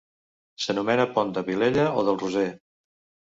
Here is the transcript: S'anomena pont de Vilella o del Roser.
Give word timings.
S'anomena 0.63 1.05
pont 1.17 1.35
de 1.35 1.43
Vilella 1.49 1.85
o 2.01 2.05
del 2.09 2.17
Roser. 2.25 2.47